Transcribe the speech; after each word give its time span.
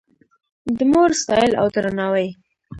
د 0.77 0.79
مور 0.91 1.09
ستایل 1.21 1.51
او 1.61 1.67
درناوی 1.75 2.29